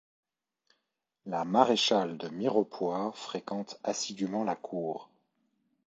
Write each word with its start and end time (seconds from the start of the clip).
La 1.27 1.45
maréchale 1.45 2.17
de 2.17 2.27
Mirepoix 2.29 3.11
fréquente 3.13 3.79
assidûment 3.83 4.43
la 4.43 4.55
Cour. 4.55 5.11